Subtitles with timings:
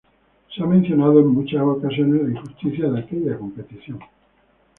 [0.49, 3.99] Se ha mencionado en muchas ocasiones la injusticia de aquella competición.